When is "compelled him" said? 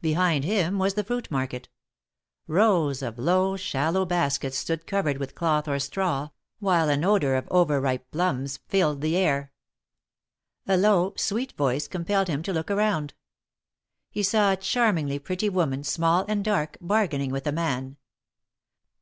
11.88-12.42